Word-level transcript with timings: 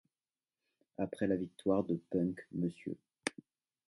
Après 0.97 1.27
la 1.27 1.35
victoire 1.35 1.83
de 1.83 2.01
Punk, 2.09 2.39
Mr. 2.53 2.95